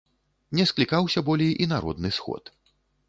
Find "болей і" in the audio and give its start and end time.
1.27-1.67